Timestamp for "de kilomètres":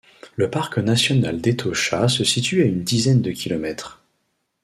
3.21-4.01